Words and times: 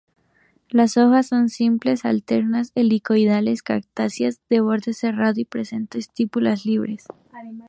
Las 0.71 0.97
hojas 0.97 1.27
son 1.27 1.49
simples, 1.49 2.05
alternas, 2.05 2.71
helicoidales, 2.73 3.61
cactáceas, 3.61 4.41
de 4.49 4.59
borde 4.59 4.89
aserrado 4.93 5.39
y 5.39 5.45
presenta 5.45 5.99
estípulas 5.99 6.65
libres. 6.65 7.05